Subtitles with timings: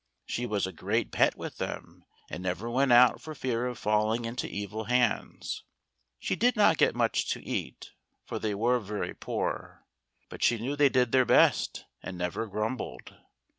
[0.25, 4.25] She was a great pet with them, and never went out for fear of falling
[4.25, 5.61] into evil hands.
[6.17, 7.91] She did not get much to eat,
[8.25, 9.85] for they were very poor;
[10.27, 13.13] but she knew they did their best, and never grumbled.